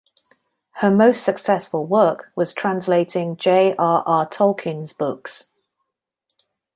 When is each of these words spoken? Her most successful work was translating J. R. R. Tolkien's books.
Her 0.77 0.89
most 0.89 1.23
successful 1.23 1.85
work 1.85 2.31
was 2.35 2.55
translating 2.55 3.37
J. 3.37 3.75
R. 3.77 4.01
R. 4.07 4.27
Tolkien's 4.27 4.93
books. 4.93 5.51